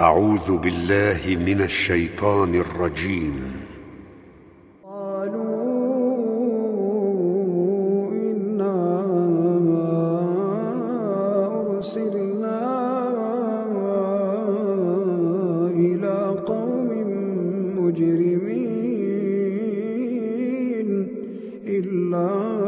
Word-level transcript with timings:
أعوذ 0.00 0.58
بالله 0.58 1.36
من 1.46 1.60
الشيطان 1.62 2.54
الرجيم. 2.54 3.34
قالوا 4.84 5.58
إنا 8.30 8.78
أرسلنا 11.66 12.60
إلى 15.74 16.18
قوم 16.46 16.90
مجرمين 17.78 18.48
إلا 21.66 22.67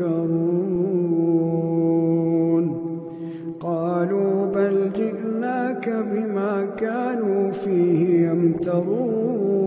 منكرون 0.00 0.78
قالوا 3.60 4.46
بل 4.46 4.90
جئناك 4.96 5.88
بما 5.88 6.64
كانوا 6.64 7.50
فيه 7.50 8.28
يمترون. 8.28 9.58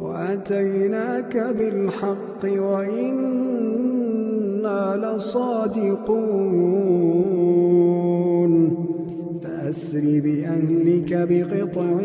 وأتيناك 0.00 1.36
بالحق 1.58 2.44
وإنا 2.44 3.36
لصادقون. 4.96 6.46
فأسر 9.42 10.20
بأهلك 10.24 11.28
بقطع 11.30 12.00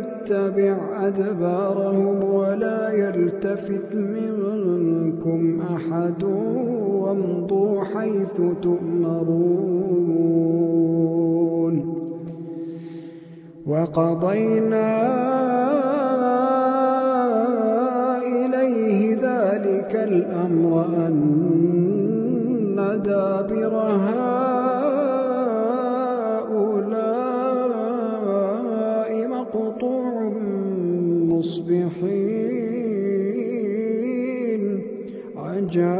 واتبع 0.00 0.76
أدبارهم 1.06 2.24
ولا 2.34 2.90
يلتفت 2.90 3.94
منكم 3.94 5.60
أحد 5.74 6.22
وامضوا 7.02 7.84
حيث 7.84 8.40
تؤمرون. 8.62 9.80
وقضينا 13.66 14.90
إليه 18.26 19.14
ذلك 19.14 19.96
الأمر 19.96 20.86
أن 21.06 21.16
دابر 23.04 23.74
هؤلاء 23.76 24.89
وجاء 35.70 35.90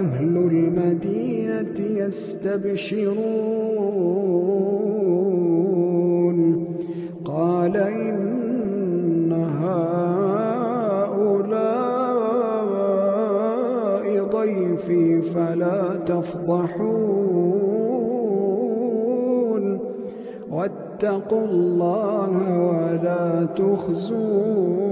أهل 0.00 0.34
المدينة 0.36 1.78
يستبشرون. 1.78 3.16
قال 7.24 7.76
إن 7.76 9.32
هؤلاء 9.62 10.86
ضيفي 14.32 15.22
فلا 15.22 15.82
تفضحون. 16.06 17.26
واتقوا 20.50 21.44
الله 21.44 22.32
ولا 22.70 23.44
تخزون. 23.44 24.86